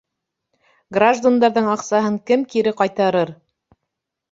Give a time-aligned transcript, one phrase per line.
[0.97, 3.37] Граждандарҙың аҡсаһын кем кире ҡайтарыр?